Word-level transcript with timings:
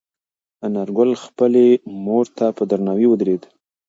انارګل 0.65 1.11
خپلې 1.23 1.67
مور 2.05 2.25
ته 2.37 2.45
په 2.57 2.63
درناوي 2.69 3.07
ودرېد. 3.09 3.43